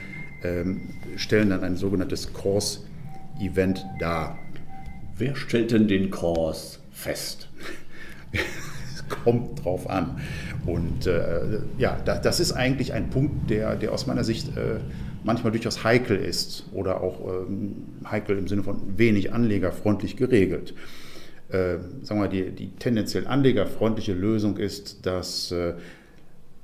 ähm, 0.43 0.83
stellen 1.17 1.51
dann 1.51 1.65
ein 1.65 1.77
sogenanntes 1.77 2.33
Course-Event 2.33 3.85
dar. 3.99 4.39
Wer 5.17 5.35
stellt 5.35 5.73
denn 5.73 5.89
den 5.89 6.11
Course 6.11 6.79
fest? 6.93 7.49
es 8.33 9.09
kommt 9.09 9.65
drauf 9.65 9.89
an. 9.89 10.21
Und 10.67 11.07
äh, 11.07 11.61
ja, 11.79 11.99
da, 12.05 12.19
das 12.19 12.41
ist 12.41 12.53
eigentlich 12.53 12.93
ein 12.93 13.11
Punkt, 13.11 13.51
der, 13.51 13.77
der 13.77 13.93
aus 13.93 14.07
meiner 14.07 14.25
Sicht 14.25 14.57
äh, 14.57 14.81
manchmal 15.25 15.53
durchaus 15.53 15.83
heikel 15.83 16.17
ist 16.17 16.67
oder 16.73 17.01
auch 17.01 17.21
ähm, 17.27 17.85
heikel 18.09 18.39
im 18.39 18.49
Sinne 18.49 18.63
von 18.63 18.99
wenig 18.99 19.33
anlegerfreundlich 19.33 20.17
geregelt. 20.17 20.75
Äh, 21.49 21.79
sagen 22.03 22.21
wir, 22.21 22.29
die, 22.29 22.51
die 22.51 22.71
tendenziell 22.77 23.27
anlegerfreundliche 23.27 24.13
Lösung 24.13 24.59
ist, 24.59 25.07
dass 25.07 25.51
äh, 25.51 25.75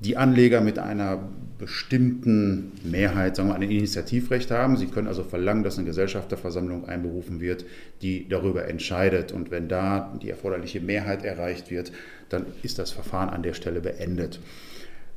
die 0.04 0.16
Anleger 0.16 0.60
mit 0.60 0.78
einer 0.78 1.28
bestimmten 1.58 2.72
Mehrheit 2.82 3.36
sagen 3.36 3.48
wir, 3.48 3.54
ein 3.54 3.62
Initiativrecht 3.62 4.50
haben. 4.50 4.76
Sie 4.76 4.86
können 4.86 5.06
also 5.06 5.22
verlangen, 5.22 5.62
dass 5.62 5.78
eine 5.78 5.86
Gesellschafterversammlung 5.86 6.86
einberufen 6.86 7.40
wird, 7.40 7.64
die 8.02 8.28
darüber 8.28 8.68
entscheidet. 8.68 9.32
Und 9.32 9.50
wenn 9.50 9.68
da 9.68 10.14
die 10.20 10.30
erforderliche 10.30 10.80
Mehrheit 10.80 11.24
erreicht 11.24 11.70
wird, 11.70 11.92
dann 12.28 12.46
ist 12.62 12.78
das 12.78 12.90
Verfahren 12.90 13.30
an 13.30 13.42
der 13.42 13.54
Stelle 13.54 13.80
beendet. 13.80 14.40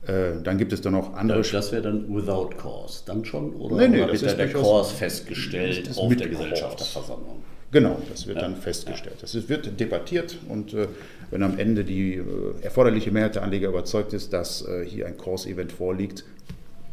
Äh, 0.05 0.41
dann 0.43 0.57
gibt 0.57 0.73
es 0.73 0.81
dann 0.81 0.93
noch 0.93 1.15
andere. 1.15 1.41
Das 1.41 1.71
wäre 1.71 1.81
dann 1.81 2.15
without 2.15 2.51
cause, 2.57 3.03
dann 3.05 3.25
schon? 3.25 3.53
Oder 3.55 3.75
nee, 3.75 3.87
nee, 3.87 4.07
das 4.07 4.21
ist 4.21 4.37
der 4.37 4.51
Cause 4.51 4.95
festgestellt 4.95 5.89
auf 5.97 6.15
der 6.15 6.29
Gesellschafterversammlung? 6.29 7.43
Genau, 7.71 8.01
das 8.09 8.27
wird 8.27 8.37
ja. 8.37 8.43
dann 8.43 8.55
festgestellt. 8.55 9.17
Das 9.21 9.49
wird 9.49 9.79
debattiert 9.79 10.37
und 10.47 10.73
äh, 10.73 10.87
wenn 11.31 11.43
am 11.43 11.59
Ende 11.59 11.83
die 11.83 12.13
äh, 12.15 12.23
erforderliche 12.61 13.11
Mehrheit 13.11 13.35
der 13.35 13.43
Anleger 13.43 13.67
überzeugt 13.67 14.13
ist, 14.13 14.31
dass 14.31 14.65
äh, 14.65 14.85
hier 14.85 15.05
ein 15.05 15.17
Course-Event 15.17 15.73
vorliegt 15.73 16.23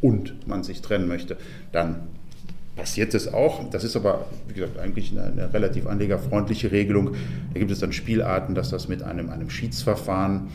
und 0.00 0.48
man 0.48 0.64
sich 0.64 0.82
trennen 0.82 1.06
möchte, 1.06 1.36
dann 1.70 2.08
passiert 2.74 3.14
es 3.14 3.32
auch. 3.32 3.70
Das 3.70 3.84
ist 3.84 3.94
aber, 3.94 4.26
wie 4.48 4.54
gesagt, 4.54 4.78
eigentlich 4.78 5.12
eine, 5.12 5.24
eine, 5.24 5.54
relativ 5.54 5.86
anlegerfreundliche 5.86 6.72
Regelung. 6.72 7.14
Da 7.52 7.60
gibt 7.60 7.70
es 7.70 7.78
dann 7.78 7.92
Spielarten, 7.92 8.56
dass 8.56 8.70
das 8.70 8.88
mit 8.88 9.04
einem, 9.04 9.30
einem 9.30 9.50
Schiedsverfahren 9.50 10.48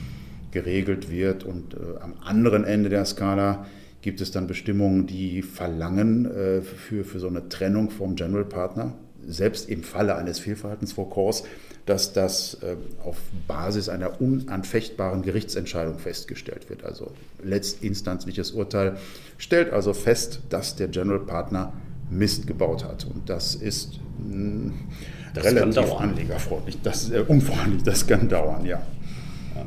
geregelt 0.51 1.09
wird 1.09 1.45
und 1.45 1.75
äh, 1.75 1.77
am 2.01 2.15
anderen 2.25 2.65
Ende 2.65 2.89
der 2.89 3.05
Skala 3.05 3.65
gibt 4.01 4.19
es 4.19 4.31
dann 4.31 4.47
Bestimmungen, 4.47 5.07
die 5.07 5.41
verlangen 5.43 6.25
äh, 6.25 6.61
für, 6.61 7.05
für 7.05 7.19
so 7.19 7.27
eine 7.27 7.47
Trennung 7.47 7.89
vom 7.89 8.15
General 8.15 8.45
Partner 8.45 8.93
selbst 9.27 9.69
im 9.69 9.83
Falle 9.83 10.15
eines 10.15 10.39
Fehlverhaltens 10.39 10.93
vor 10.93 11.09
Kurs, 11.09 11.43
dass 11.85 12.13
das 12.13 12.55
äh, 12.61 12.75
auf 13.03 13.17
Basis 13.47 13.89
einer 13.89 14.21
unanfechtbaren 14.21 15.21
Gerichtsentscheidung 15.23 15.97
festgestellt 15.97 16.69
wird. 16.69 16.83
Also 16.83 17.11
letztinstanzliches 17.43 18.51
Urteil 18.51 18.97
stellt 19.38 19.73
also 19.73 19.93
fest, 19.93 20.41
dass 20.49 20.75
der 20.75 20.88
General 20.88 21.19
Partner 21.19 21.73
Mist 22.09 22.47
gebaut 22.47 22.83
hat. 22.83 23.05
Und 23.05 23.29
das 23.29 23.55
ist 23.55 23.99
mh, 24.19 24.33
hm, 24.33 24.73
das 25.33 25.45
relativ 25.45 25.91
anlegerfreundlich, 25.93 26.77
das 26.83 27.03
ist 27.03 27.11
äh, 27.11 27.23
unfreundlich, 27.27 27.83
das 27.83 28.05
kann 28.05 28.29
dauern, 28.29 28.65
ja. 28.65 28.81
ja. 29.55 29.65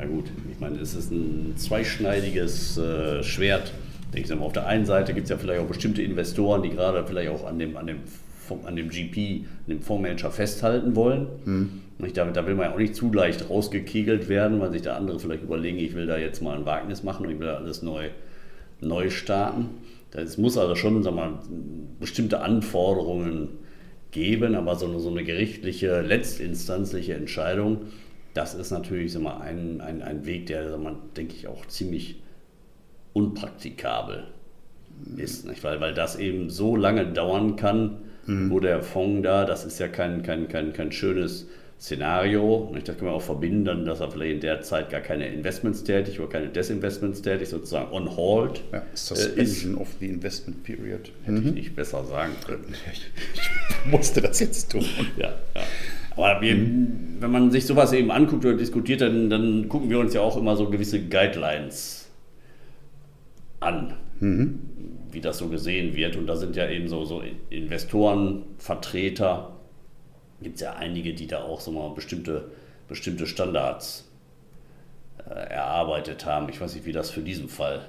Ja, 0.00 0.06
gut, 0.06 0.26
ich 0.50 0.60
meine, 0.60 0.78
es 0.78 0.94
ist 0.94 1.10
ein 1.10 1.54
zweischneidiges 1.56 2.78
äh, 2.78 3.22
Schwert. 3.22 3.72
Denke 4.12 4.32
ich, 4.32 4.40
auf 4.40 4.52
der 4.52 4.66
einen 4.66 4.86
Seite 4.86 5.12
gibt 5.12 5.24
es 5.24 5.30
ja 5.30 5.36
vielleicht 5.36 5.60
auch 5.60 5.66
bestimmte 5.66 6.02
Investoren, 6.02 6.62
die 6.62 6.70
gerade 6.70 7.04
vielleicht 7.06 7.30
auch 7.30 7.46
an 7.46 7.58
dem, 7.58 7.76
an 7.76 7.86
dem 7.86 7.98
an 8.64 8.76
dem 8.76 8.88
GP, 8.88 9.44
an 9.66 9.74
dem 9.74 9.82
Fondsmanager 9.82 10.30
festhalten 10.30 10.96
wollen. 10.96 11.28
Hm. 11.44 11.82
Da, 12.14 12.24
da, 12.26 12.46
will 12.46 12.54
man 12.54 12.66
ja 12.66 12.74
auch 12.74 12.78
nicht 12.78 12.94
zu 12.94 13.12
leicht 13.12 13.50
rausgekegelt 13.50 14.28
werden, 14.28 14.60
weil 14.60 14.70
sich 14.70 14.82
da 14.82 14.96
andere 14.96 15.18
vielleicht 15.18 15.42
überlegen, 15.42 15.78
ich 15.78 15.94
will 15.94 16.06
da 16.06 16.16
jetzt 16.16 16.40
mal 16.40 16.56
ein 16.56 16.64
Wagnis 16.64 17.02
machen 17.02 17.26
und 17.26 17.32
ich 17.32 17.38
will 17.40 17.48
da 17.48 17.56
alles 17.56 17.82
neu, 17.82 18.10
neu 18.80 19.10
starten. 19.10 19.70
Es 20.12 20.38
muss 20.38 20.56
also 20.56 20.74
schon 20.74 21.02
sag 21.02 21.14
mal, 21.14 21.40
bestimmte 21.98 22.40
Anforderungen 22.40 23.48
geben, 24.10 24.54
aber 24.54 24.76
so 24.76 24.86
eine, 24.86 25.00
so 25.00 25.10
eine 25.10 25.24
gerichtliche, 25.24 26.00
letztinstanzliche 26.00 27.14
Entscheidung, 27.14 27.86
das 28.32 28.54
ist 28.54 28.70
natürlich 28.70 29.12
sag 29.12 29.22
mal, 29.22 29.40
ein, 29.40 29.80
ein, 29.80 30.02
ein 30.02 30.24
Weg, 30.24 30.46
der, 30.46 30.70
sag 30.70 30.80
mal, 30.80 30.96
denke 31.16 31.34
ich, 31.34 31.48
auch 31.48 31.66
ziemlich 31.66 32.22
unpraktikabel 33.12 34.28
ist. 35.16 35.46
Nicht? 35.46 35.62
Weil, 35.64 35.80
weil 35.80 35.94
das 35.94 36.16
eben 36.16 36.50
so 36.50 36.76
lange 36.76 37.06
dauern 37.06 37.56
kann, 37.56 37.98
mhm. 38.28 38.50
wo 38.50 38.60
der 38.60 38.82
Fonds 38.82 39.22
da, 39.22 39.44
das 39.44 39.64
ist 39.64 39.80
ja 39.80 39.88
kein, 39.88 40.22
kein, 40.22 40.48
kein, 40.48 40.72
kein 40.72 40.92
schönes 40.92 41.48
Szenario. 41.80 42.72
Das 42.84 42.96
kann 42.96 43.06
man 43.06 43.14
auch 43.14 43.22
verbinden, 43.22 43.84
dass 43.84 44.00
er 44.00 44.10
vielleicht 44.10 44.34
in 44.34 44.40
der 44.40 44.62
Zeit 44.62 44.90
gar 44.90 45.00
keine 45.00 45.28
Investments 45.28 45.84
tätig 45.84 46.18
oder 46.20 46.28
keine 46.28 46.48
Desinvestments 46.48 47.22
tätig, 47.22 47.48
sozusagen 47.48 47.92
on 47.92 48.16
hold. 48.16 48.62
Ja, 48.72 48.82
Suspension 48.94 49.76
äh, 49.76 49.80
of 49.80 49.88
the 50.00 50.06
Investment 50.06 50.62
Period. 50.64 51.12
Hätte 51.22 51.40
mhm. 51.40 51.48
ich 51.48 51.54
nicht 51.54 51.76
besser 51.76 52.04
sagen 52.04 52.32
können. 52.46 52.74
Ich 53.84 53.92
musste 53.92 54.20
das 54.20 54.40
jetzt 54.40 54.72
tun. 54.72 54.84
Ja, 55.16 55.28
ja. 55.54 55.62
Aber 56.16 56.42
wir, 56.42 56.56
mhm. 56.56 57.16
wenn 57.20 57.30
man 57.30 57.50
sich 57.52 57.64
sowas 57.64 57.92
eben 57.92 58.10
anguckt 58.10 58.44
oder 58.44 58.56
diskutiert, 58.56 59.00
dann, 59.00 59.30
dann 59.30 59.68
gucken 59.68 59.88
wir 59.88 60.00
uns 60.00 60.14
ja 60.14 60.20
auch 60.20 60.36
immer 60.36 60.56
so 60.56 60.68
gewisse 60.68 61.00
Guidelines 61.00 62.08
an. 63.60 63.94
Mhm 64.18 64.58
wie 65.10 65.20
das 65.20 65.38
so 65.38 65.48
gesehen 65.48 65.94
wird. 65.94 66.16
Und 66.16 66.26
da 66.26 66.36
sind 66.36 66.56
ja 66.56 66.68
eben 66.68 66.88
so, 66.88 67.04
so 67.04 67.22
Investoren, 67.50 68.44
Vertreter, 68.58 69.56
gibt 70.40 70.56
es 70.56 70.60
ja 70.62 70.74
einige, 70.74 71.14
die 71.14 71.26
da 71.26 71.42
auch 71.42 71.60
so 71.60 71.72
mal 71.72 71.90
bestimmte, 71.90 72.50
bestimmte 72.86 73.26
Standards 73.26 74.08
äh, 75.28 75.32
erarbeitet 75.32 76.26
haben. 76.26 76.48
Ich 76.48 76.60
weiß 76.60 76.74
nicht, 76.74 76.86
wie 76.86 76.92
das 76.92 77.10
für 77.10 77.22
diesen 77.22 77.48
Fall 77.48 77.88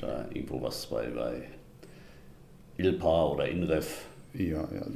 da 0.00 0.26
irgendwo 0.32 0.62
was 0.62 0.86
bei, 0.86 1.08
bei 1.08 1.42
ILPA 2.76 3.26
oder 3.26 3.48
INREF 3.48 4.06
ja, 4.46 4.68
ja 4.72 4.86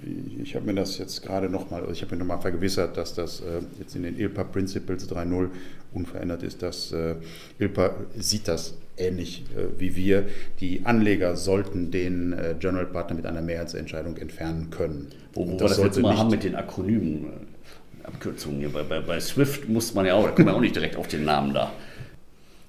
ich 0.43 0.55
habe 0.55 0.67
mir 0.67 0.75
das 0.75 0.99
jetzt 0.99 1.23
gerade 1.23 1.49
nochmal, 1.49 1.85
ich 1.93 2.03
habe 2.03 2.15
mir 2.15 2.21
nochmal 2.21 2.41
vergewissert, 2.41 2.97
dass 2.97 3.15
das 3.15 3.41
äh, 3.41 3.61
jetzt 3.79 3.97
in 3.97 4.03
den 4.05 4.19
ILPA 4.19 4.45
Principles 4.45 5.11
3.0 5.11 5.49
unverändert 5.93 6.43
ist. 6.43 6.63
Dass 6.63 6.93
äh, 6.93 7.17
ILPA 7.59 7.95
sieht 8.17 8.49
das 8.49 8.75
ähnlich 8.97 9.45
äh, 9.57 9.79
wie 9.79 9.97
wir. 9.97 10.27
Die 10.61 10.85
Anleger 10.85 11.37
sollten 11.37 11.91
den 11.91 12.33
äh, 12.33 12.55
General 12.59 12.87
Partner 12.87 13.17
mit 13.17 13.27
einer 13.27 13.43
Mehrheitsentscheidung 13.43 14.17
entfernen 14.17 14.71
können. 14.71 15.09
Wo, 15.33 15.47
wo 15.47 15.57
das 15.57 15.79
wir 15.79 15.87
das 15.87 15.97
jetzt 15.97 16.03
mal 16.03 16.17
haben 16.17 16.31
mit 16.31 16.45
den 16.45 16.55
Akronymen, 16.55 17.25
äh, 17.25 18.07
Abkürzungen 18.07 18.61
hier. 18.61 18.71
Bei, 18.71 18.83
bei, 18.83 19.01
bei 19.01 19.21
Swift 19.21 19.69
muss 19.69 19.95
man 19.95 20.07
ja 20.07 20.15
auch, 20.15 20.25
da 20.25 20.31
kommen 20.31 20.49
wir 20.49 20.55
auch 20.55 20.61
nicht 20.61 20.77
direkt 20.77 20.97
auf 20.97 21.09
den 21.09 21.25
Namen 21.25 21.53
da. 21.55 21.73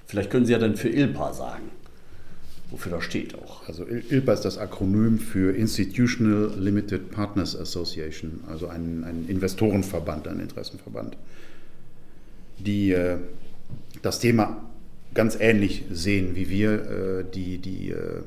Vielleicht 0.06 0.30
können 0.30 0.46
Sie 0.46 0.52
ja 0.52 0.60
dann 0.60 0.76
für 0.76 0.90
ILPA 0.90 1.34
sagen 1.34 1.83
wofür 2.74 2.92
das 2.92 3.04
steht 3.04 3.36
auch. 3.36 3.68
Also 3.68 3.86
ILPA 3.86 4.34
ist 4.34 4.42
das 4.42 4.58
Akronym 4.58 5.20
für 5.20 5.56
Institutional 5.56 6.52
Limited 6.58 7.12
Partners 7.12 7.56
Association, 7.56 8.40
also 8.48 8.68
ein, 8.68 9.04
ein 9.04 9.26
Investorenverband, 9.28 10.28
ein 10.28 10.40
Interessenverband, 10.40 11.16
die 12.58 12.92
äh, 12.92 13.18
das 14.02 14.20
Thema 14.20 14.70
ganz 15.14 15.38
ähnlich 15.40 15.86
sehen 15.92 16.36
wie 16.36 16.50
wir. 16.50 16.72
Äh, 16.72 17.26
die, 17.32 17.60
die, 17.60 17.92
äh, 17.92 18.24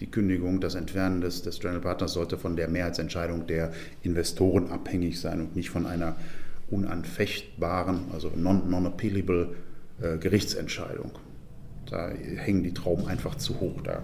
die 0.00 0.06
Kündigung, 0.06 0.60
das 0.60 0.76
Entfernen 0.76 1.20
des, 1.20 1.42
des 1.42 1.60
General 1.60 1.82
Partners 1.82 2.14
sollte 2.14 2.38
von 2.38 2.56
der 2.56 2.68
Mehrheitsentscheidung 2.68 3.46
der 3.46 3.74
Investoren 4.02 4.70
abhängig 4.70 5.20
sein 5.20 5.42
und 5.42 5.56
nicht 5.56 5.68
von 5.68 5.84
einer 5.84 6.16
unanfechtbaren, 6.70 8.06
also 8.14 8.32
non-appealable 8.34 9.48
non 10.00 10.20
Gerichtsentscheidung. 10.20 11.12
Da 11.90 12.10
hängen 12.10 12.62
die 12.62 12.74
Trauben 12.74 13.06
einfach 13.06 13.34
zu 13.36 13.60
hoch. 13.60 13.80
Da 13.82 14.02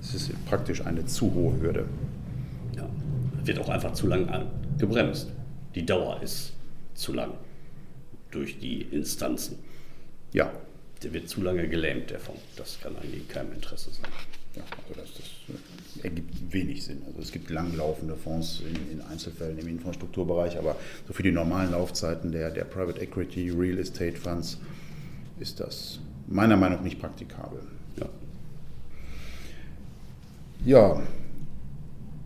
es 0.00 0.14
ist 0.14 0.44
praktisch 0.46 0.84
eine 0.84 1.04
zu 1.06 1.32
hohe 1.34 1.60
Hürde. 1.60 1.86
Ja, 2.76 2.88
wird 3.44 3.58
auch 3.58 3.68
einfach 3.68 3.92
zu 3.92 4.06
lang 4.06 4.46
gebremst. 4.78 5.30
Die 5.74 5.84
Dauer 5.84 6.22
ist 6.22 6.54
zu 6.94 7.12
lang 7.12 7.34
durch 8.30 8.58
die 8.58 8.82
Instanzen. 8.82 9.58
Ja. 10.32 10.50
Der 11.02 11.12
wird 11.14 11.28
zu 11.28 11.42
lange 11.42 11.68
gelähmt, 11.68 12.10
der 12.10 12.18
Fonds. 12.18 12.42
Das 12.56 12.78
kann 12.80 12.96
eigentlich 12.96 13.22
in 13.22 13.28
keinem 13.28 13.52
Interesse 13.52 13.90
sein. 13.90 14.10
Ja, 14.56 14.62
also 14.88 15.00
das, 15.00 15.12
das 15.14 16.04
ergibt 16.04 16.52
wenig 16.52 16.84
Sinn. 16.84 17.02
Also 17.06 17.20
es 17.20 17.30
gibt 17.30 17.50
langlaufende 17.50 18.16
Fonds 18.16 18.60
in, 18.60 18.98
in, 18.98 19.00
Einzelfällen 19.00 19.58
im 19.58 19.68
Infrastrukturbereich, 19.68 20.58
aber 20.58 20.76
so 21.06 21.12
für 21.12 21.22
die 21.22 21.30
normalen 21.30 21.70
Laufzeiten 21.70 22.32
der, 22.32 22.50
der 22.50 22.64
Private 22.64 23.00
Equity, 23.00 23.50
Real 23.50 23.78
Estate 23.78 24.16
Funds 24.16 24.58
ist 25.38 25.60
das 25.60 26.00
meiner 26.30 26.56
Meinung 26.56 26.78
nach 26.78 26.84
nicht 26.84 27.00
praktikabel. 27.00 27.60
Ja. 27.96 28.06
ja, 30.64 31.02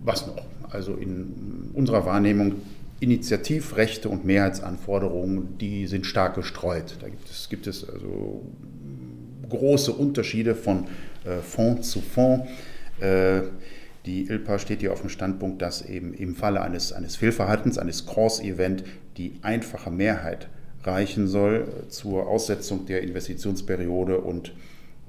was 0.04 0.26
noch? 0.26 0.44
Also 0.70 0.94
in 0.94 1.70
unserer 1.72 2.04
Wahrnehmung 2.04 2.56
Initiativrechte 3.00 4.08
und 4.08 4.24
Mehrheitsanforderungen, 4.24 5.58
die 5.58 5.86
sind 5.86 6.06
stark 6.06 6.34
gestreut. 6.34 6.96
Da 7.00 7.08
gibt 7.08 7.28
es, 7.28 7.48
gibt 7.48 7.66
es 7.66 7.88
also 7.88 8.42
große 9.48 9.92
Unterschiede 9.92 10.54
von 10.54 10.86
äh, 11.24 11.38
Fonds 11.38 11.90
zu 11.90 12.00
Fonds. 12.00 12.48
Äh, 13.00 13.42
die 14.06 14.26
ILPA 14.28 14.58
steht 14.58 14.80
hier 14.80 14.92
auf 14.92 15.00
dem 15.00 15.10
Standpunkt, 15.10 15.62
dass 15.62 15.82
eben 15.82 16.12
im 16.12 16.34
Falle 16.34 16.60
eines, 16.60 16.92
eines 16.92 17.16
Fehlverhaltens, 17.16 17.78
eines 17.78 18.06
Cross-Event, 18.06 18.84
die 19.16 19.38
einfache 19.42 19.90
Mehrheit 19.90 20.48
reichen 20.84 21.26
soll 21.26 21.66
zur 21.88 22.26
Aussetzung 22.26 22.86
der 22.86 23.02
Investitionsperiode 23.02 24.18
und 24.18 24.52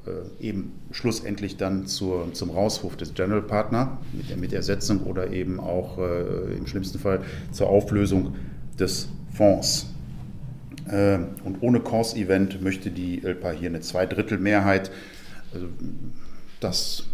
äh, 0.05 0.45
eben 0.47 0.73
schlussendlich 0.91 1.57
dann 1.57 1.87
zur, 1.87 2.33
zum 2.33 2.51
Rauswurf 2.51 2.95
des 2.95 3.13
General 3.13 3.41
Partner 3.41 3.97
mit, 4.13 4.37
mit 4.39 4.53
Ersetzung 4.53 5.01
oder 5.03 5.31
eben 5.31 5.59
auch 5.59 5.97
äh, 5.97 6.55
im 6.55 6.67
schlimmsten 6.67 6.99
Fall 6.99 7.21
zur 7.51 7.69
Auflösung 7.69 8.35
des 8.79 9.09
Fonds. 9.33 9.87
Äh, 10.87 11.19
und 11.43 11.61
ohne 11.61 11.79
Cause-Event 11.79 12.61
möchte 12.61 12.91
die 12.91 13.19
ILPA 13.19 13.51
hier 13.51 13.69
eine 13.69 13.81
Zweidrittelmehrheit. 13.81 14.91
Also 15.53 15.67
das 16.59 17.05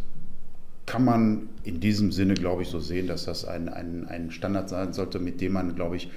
kann 0.85 1.05
man 1.05 1.49
in 1.63 1.79
diesem 1.79 2.11
Sinne, 2.11 2.33
glaube 2.33 2.63
ich, 2.63 2.67
so 2.67 2.79
sehen, 2.79 3.07
dass 3.07 3.25
das 3.25 3.45
ein, 3.45 3.69
ein, 3.69 4.05
ein 4.07 4.31
Standard 4.31 4.67
sein 4.67 4.91
sollte, 4.93 5.19
mit 5.19 5.39
dem 5.39 5.53
man, 5.53 5.75
glaube 5.75 5.95
ich, 5.95 6.09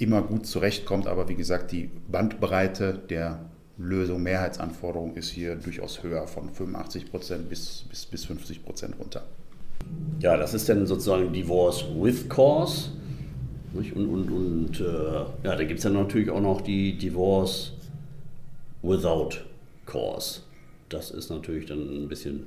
immer 0.00 0.22
gut 0.22 0.46
zurechtkommt. 0.46 1.06
Aber 1.06 1.28
wie 1.28 1.34
gesagt, 1.34 1.72
die 1.72 1.90
Bandbreite 2.10 3.00
der 3.08 3.40
Lösung, 3.78 4.22
Mehrheitsanforderung 4.22 5.14
ist 5.14 5.30
hier 5.30 5.56
durchaus 5.56 6.02
höher, 6.02 6.26
von 6.26 6.50
85 6.50 7.10
Prozent 7.10 7.48
bis, 7.48 7.84
bis, 7.88 8.06
bis 8.06 8.24
50 8.26 8.62
Prozent 8.62 8.98
runter. 8.98 9.24
Ja, 10.20 10.36
das 10.36 10.52
ist 10.52 10.68
dann 10.68 10.86
sozusagen 10.86 11.32
Divorce 11.32 11.86
with 11.98 12.28
Cause. 12.28 12.90
Und, 13.72 13.92
und, 13.94 14.30
und 14.30 14.80
äh, 14.80 14.84
ja, 15.44 15.56
da 15.56 15.64
gibt 15.64 15.78
es 15.78 15.84
dann 15.84 15.94
natürlich 15.94 16.28
auch 16.28 16.40
noch 16.40 16.60
die 16.60 16.98
Divorce 16.98 17.72
without 18.82 19.36
Cause. 19.86 20.40
Das 20.88 21.10
ist 21.10 21.30
natürlich 21.30 21.66
dann 21.66 21.78
ein 21.78 22.08
bisschen, 22.08 22.46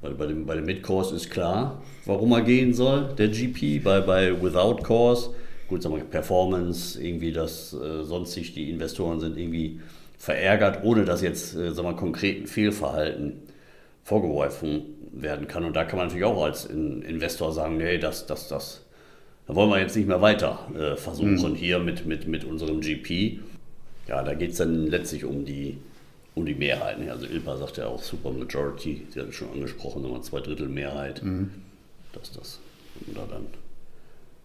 weil 0.00 0.14
bei 0.14 0.26
dem, 0.26 0.46
bei 0.46 0.56
dem 0.56 0.64
Mid-Course 0.64 1.14
ist 1.14 1.30
klar, 1.30 1.82
warum 2.06 2.32
er 2.32 2.40
gehen 2.40 2.72
soll, 2.72 3.14
der 3.18 3.28
GP. 3.28 3.84
Bei, 3.84 4.00
bei 4.00 4.42
Without 4.42 4.82
Course, 4.82 5.30
gut, 5.70 5.82
sagen 5.82 5.96
wir 5.96 6.04
Performance, 6.04 7.02
irgendwie 7.02 7.32
das 7.32 7.72
äh, 7.72 8.02
sonstig, 8.04 8.52
die 8.52 8.70
Investoren 8.70 9.20
sind 9.20 9.38
irgendwie 9.38 9.80
verärgert, 10.18 10.84
ohne 10.84 11.06
dass 11.06 11.22
jetzt 11.22 11.54
äh, 11.54 11.72
sagen 11.72 11.88
wir, 11.88 11.96
konkreten 11.96 12.46
Fehlverhalten 12.46 13.40
vorgeworfen 14.04 14.82
werden 15.12 15.48
kann. 15.48 15.64
Und 15.64 15.74
da 15.74 15.84
kann 15.84 15.98
man 15.98 16.08
natürlich 16.08 16.26
auch 16.26 16.42
als 16.42 16.66
Investor 16.66 17.52
sagen, 17.52 17.78
nee, 17.78 17.98
das, 17.98 18.26
das, 18.26 18.48
das, 18.48 18.84
da 19.46 19.54
wollen 19.54 19.70
wir 19.70 19.78
jetzt 19.78 19.96
nicht 19.96 20.08
mehr 20.08 20.20
weiter 20.20 20.68
äh, 20.74 20.96
versuchen 20.96 21.52
mhm. 21.52 21.54
hier 21.54 21.78
mit, 21.78 22.04
mit, 22.04 22.26
mit 22.26 22.44
unserem 22.44 22.80
GP. 22.80 23.38
Ja, 24.08 24.22
da 24.22 24.34
geht 24.34 24.50
es 24.50 24.58
dann 24.58 24.88
letztlich 24.88 25.24
um 25.24 25.44
die, 25.44 25.78
um 26.34 26.44
die 26.44 26.54
Mehrheiten. 26.54 27.08
Also 27.08 27.26
Ilpa 27.26 27.56
sagt 27.56 27.76
ja 27.76 27.86
auch 27.86 28.02
Super 28.02 28.30
Majority, 28.32 29.06
sie 29.10 29.20
hat 29.20 29.28
es 29.28 29.34
schon 29.36 29.52
angesprochen, 29.52 30.02
nochmal 30.02 30.22
zwei 30.22 30.40
Drittel 30.40 30.68
Mehrheit, 30.68 31.22
mhm. 31.22 31.50
dass 32.12 32.32
das 32.32 32.58
da 33.14 33.24
dann 33.30 33.46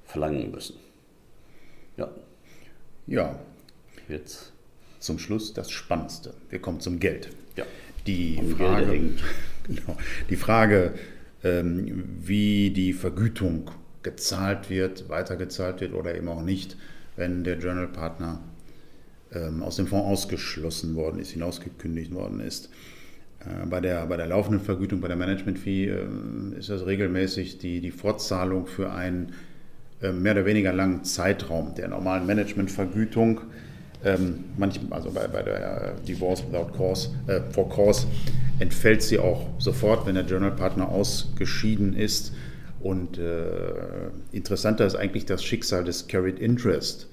verlangen 0.05 0.51
müssen. 0.51 0.85
Ja. 1.97 2.11
Ja. 3.07 3.39
Jetzt 4.07 4.51
zum 4.99 5.19
Schluss 5.19 5.53
das 5.53 5.71
Spannendste. 5.71 6.34
Wir 6.49 6.60
kommen 6.60 6.79
zum 6.79 6.99
Geld. 6.99 7.29
Ja. 7.55 7.65
Die 8.08 8.38
um 8.39 8.55
Frage, 8.55 8.91
genau, 9.67 9.97
die 10.29 10.36
Frage 10.36 10.93
ähm, 11.43 12.03
wie 12.21 12.71
die 12.71 12.93
Vergütung 12.93 13.71
gezahlt 14.03 14.69
wird, 14.69 15.10
weitergezahlt 15.10 15.81
wird 15.81 15.93
oder 15.93 16.15
eben 16.15 16.27
auch 16.27 16.41
nicht, 16.41 16.77
wenn 17.15 17.43
der 17.43 17.58
Journal 17.58 17.88
Partner 17.88 18.41
ähm, 19.31 19.63
aus 19.63 19.77
dem 19.77 19.88
Fonds 19.88 20.05
ausgeschlossen 20.05 20.95
worden 20.95 21.19
ist, 21.19 21.31
hinausgekündigt 21.31 22.13
worden 22.13 22.39
ist. 22.39 22.69
Äh, 23.39 23.65
bei, 23.67 23.79
der, 23.81 24.05
bei 24.08 24.17
der 24.17 24.27
laufenden 24.27 24.62
Vergütung, 24.62 25.01
bei 25.01 25.08
der 25.08 25.17
Management-Fee 25.17 25.89
äh, 25.89 26.05
ist 26.58 26.69
das 26.69 26.86
regelmäßig 26.86 27.58
die, 27.58 27.81
die 27.81 27.91
Fortzahlung 27.91 28.67
für 28.67 28.91
einen 28.91 29.34
mehr 30.01 30.34
oder 30.34 30.45
weniger 30.45 30.73
langen 30.73 31.03
Zeitraum 31.03 31.73
der 31.75 31.88
normalen 31.88 32.25
Managementvergütung 32.25 33.41
ähm, 34.05 34.45
manchmal, 34.55 34.99
also 34.99 35.12
bei, 35.12 35.27
bei 35.27 35.41
der 35.41 35.95
Divorce 36.08 36.43
without 36.47 36.71
cause, 36.77 37.10
äh, 37.27 37.41
for 37.51 37.67
cause, 37.69 38.08
entfällt 38.60 39.01
sie 39.01 39.17
auch 39.17 39.49
sofort, 39.58 40.05
wenn 40.05 40.15
der 40.15 40.25
Journal 40.25 40.51
Partner 40.51 40.89
ausgeschieden 40.89 41.95
ist. 41.95 42.34
Und 42.79 43.17
äh, 43.17 44.12
interessanter 44.31 44.86
ist 44.86 44.95
eigentlich 44.95 45.25
das 45.25 45.43
Schicksal 45.43 45.84
des 45.84 46.08
Carried 46.08 46.38
Interest, 46.38 47.10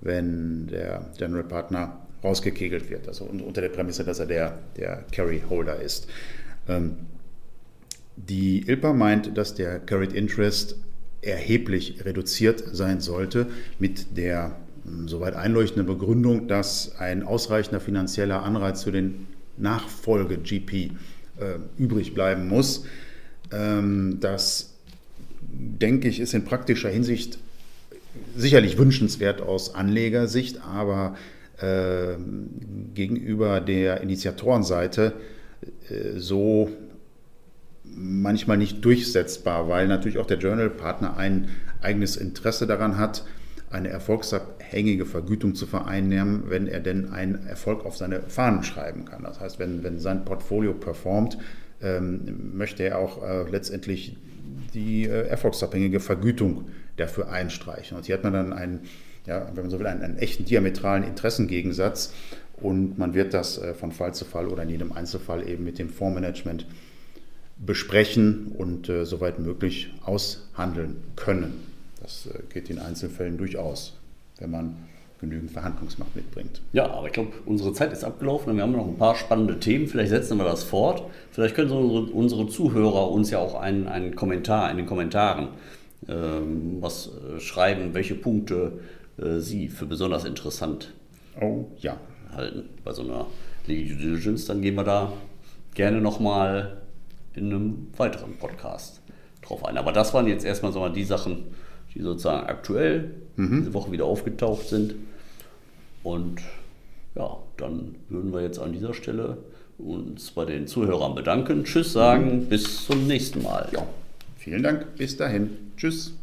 wenn 0.00 0.68
der 0.68 1.10
General 1.18 1.44
Partner 1.44 1.98
rausgekegelt 2.24 2.88
wird, 2.88 3.08
also 3.08 3.24
unter 3.24 3.60
der 3.60 3.68
Prämisse, 3.68 4.04
dass 4.04 4.18
er 4.18 4.26
der, 4.26 4.58
der 4.76 5.04
Carry 5.12 5.42
Holder 5.50 5.80
ist. 5.80 6.06
Ähm, 6.66 6.96
die 8.16 8.66
ILPA 8.68 8.92
meint, 8.94 9.36
dass 9.36 9.54
der 9.54 9.80
Carried 9.80 10.12
Interest 10.12 10.76
erheblich 11.22 12.04
reduziert 12.04 12.62
sein 12.72 13.00
sollte 13.00 13.46
mit 13.78 14.16
der 14.16 14.56
soweit 15.06 15.34
einleuchtende 15.34 15.84
Begründung, 15.84 16.48
dass 16.48 16.96
ein 16.98 17.22
ausreichender 17.22 17.80
finanzieller 17.80 18.42
Anreiz 18.42 18.82
für 18.82 18.92
den 18.92 19.28
Nachfolge-GP 19.56 20.72
äh, 20.74 20.90
übrig 21.78 22.14
bleiben 22.14 22.48
muss. 22.48 22.84
Ähm, 23.52 24.18
das, 24.20 24.74
denke 25.40 26.08
ich, 26.08 26.18
ist 26.18 26.34
in 26.34 26.44
praktischer 26.44 26.88
Hinsicht 26.88 27.38
sicherlich 28.36 28.76
wünschenswert 28.76 29.40
aus 29.40 29.74
Anlegersicht, 29.74 30.60
aber 30.62 31.16
äh, 31.58 32.16
gegenüber 32.94 33.60
der 33.60 34.00
Initiatorenseite 34.00 35.12
äh, 35.88 36.18
so 36.18 36.70
manchmal 37.94 38.56
nicht 38.56 38.84
durchsetzbar, 38.84 39.68
weil 39.68 39.88
natürlich 39.88 40.18
auch 40.18 40.26
der 40.26 40.38
Journal-Partner 40.38 41.16
ein 41.16 41.48
eigenes 41.80 42.16
Interesse 42.16 42.66
daran 42.66 42.98
hat, 42.98 43.24
eine 43.70 43.88
erfolgsabhängige 43.88 45.06
Vergütung 45.06 45.54
zu 45.54 45.66
vereinnahmen, 45.66 46.44
wenn 46.48 46.66
er 46.66 46.80
denn 46.80 47.10
einen 47.10 47.46
Erfolg 47.46 47.86
auf 47.86 47.96
seine 47.96 48.20
Fahnen 48.20 48.62
schreiben 48.62 49.04
kann. 49.04 49.22
Das 49.22 49.40
heißt, 49.40 49.58
wenn, 49.58 49.82
wenn 49.82 49.98
sein 49.98 50.24
Portfolio 50.24 50.74
performt, 50.74 51.38
ähm, 51.80 52.52
möchte 52.54 52.82
er 52.82 52.98
auch 52.98 53.22
äh, 53.22 53.50
letztendlich 53.50 54.16
die 54.74 55.04
äh, 55.04 55.26
erfolgsabhängige 55.26 56.00
Vergütung 56.00 56.68
dafür 56.96 57.30
einstreichen. 57.30 57.96
Und 57.96 58.06
hier 58.06 58.16
hat 58.16 58.24
man 58.24 58.32
dann 58.32 58.52
einen, 58.52 58.80
ja, 59.26 59.48
wenn 59.54 59.64
man 59.64 59.70
so 59.70 59.78
will, 59.78 59.86
einen, 59.86 60.02
einen 60.02 60.18
echten 60.18 60.44
diametralen 60.44 61.02
Interessengegensatz 61.04 62.12
und 62.56 62.98
man 62.98 63.14
wird 63.14 63.34
das 63.34 63.58
äh, 63.58 63.74
von 63.74 63.92
Fall 63.92 64.14
zu 64.14 64.24
Fall 64.24 64.48
oder 64.48 64.62
in 64.62 64.68
jedem 64.68 64.92
Einzelfall 64.92 65.48
eben 65.48 65.64
mit 65.64 65.78
dem 65.78 65.88
Fondsmanagement 65.88 66.66
besprechen 67.64 68.52
und 68.58 68.88
äh, 68.88 69.04
soweit 69.04 69.38
möglich 69.38 69.92
aushandeln 70.04 70.96
können. 71.16 71.60
Das 72.00 72.26
äh, 72.26 72.40
geht 72.52 72.70
in 72.70 72.78
Einzelfällen 72.78 73.38
durchaus, 73.38 73.94
wenn 74.38 74.50
man 74.50 74.76
genügend 75.20 75.52
Verhandlungsmacht 75.52 76.16
mitbringt. 76.16 76.60
Ja, 76.72 76.90
aber 76.90 77.06
ich 77.06 77.12
glaube, 77.12 77.30
unsere 77.46 77.72
Zeit 77.72 77.92
ist 77.92 78.02
abgelaufen 78.02 78.50
und 78.50 78.56
wir 78.56 78.64
haben 78.64 78.72
noch 78.72 78.88
ein 78.88 78.98
paar 78.98 79.14
spannende 79.14 79.60
Themen. 79.60 79.86
Vielleicht 79.86 80.10
setzen 80.10 80.36
wir 80.36 80.44
das 80.44 80.64
fort. 80.64 81.04
Vielleicht 81.30 81.54
können 81.54 81.70
unsere, 81.70 82.12
unsere 82.12 82.48
Zuhörer 82.48 83.08
uns 83.10 83.30
ja 83.30 83.38
auch 83.38 83.54
einen, 83.54 83.86
einen 83.86 84.16
Kommentar 84.16 84.68
in 84.70 84.78
den 84.78 84.86
Kommentaren 84.86 85.48
ähm, 86.08 86.78
was 86.80 87.08
äh, 87.08 87.38
schreiben, 87.38 87.94
welche 87.94 88.16
Punkte 88.16 88.80
äh, 89.18 89.38
sie 89.38 89.68
für 89.68 89.86
besonders 89.86 90.24
interessant 90.24 90.92
oh, 91.40 91.66
ja. 91.78 91.96
halten 92.34 92.64
bei 92.82 92.92
so 92.92 93.02
einer 93.02 93.26
Legal 93.68 93.96
Diligence. 93.96 94.46
Dann 94.46 94.60
gehen 94.62 94.74
wir 94.74 94.82
da 94.82 95.12
gerne 95.74 96.00
nochmal 96.00 96.81
in 97.34 97.46
einem 97.46 97.88
weiteren 97.96 98.36
Podcast 98.36 99.00
drauf 99.42 99.64
ein. 99.64 99.76
Aber 99.76 99.92
das 99.92 100.14
waren 100.14 100.26
jetzt 100.26 100.44
erstmal 100.44 100.72
so 100.72 100.88
die 100.88 101.04
Sachen, 101.04 101.44
die 101.94 102.00
sozusagen 102.00 102.46
aktuell 102.46 103.14
mhm. 103.36 103.60
diese 103.60 103.74
Woche 103.74 103.92
wieder 103.92 104.04
aufgetaucht 104.04 104.68
sind. 104.68 104.94
Und 106.02 106.40
ja, 107.14 107.36
dann 107.56 107.96
würden 108.08 108.32
wir 108.32 108.42
jetzt 108.42 108.58
an 108.58 108.72
dieser 108.72 108.94
Stelle 108.94 109.38
uns 109.78 110.30
bei 110.30 110.44
den 110.44 110.66
Zuhörern 110.66 111.14
bedanken. 111.14 111.64
Tschüss 111.64 111.92
sagen, 111.92 112.36
mhm. 112.36 112.46
bis 112.46 112.86
zum 112.86 113.06
nächsten 113.06 113.42
Mal. 113.42 113.68
Ja, 113.72 113.86
vielen 114.36 114.62
Dank, 114.62 114.96
bis 114.96 115.16
dahin. 115.16 115.50
Tschüss. 115.76 116.14